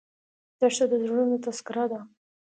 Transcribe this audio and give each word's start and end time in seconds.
دښته 0.59 0.85
د 0.91 0.93
زړونو 1.03 1.35
تذکره 1.45 1.85
ده. 1.91 1.99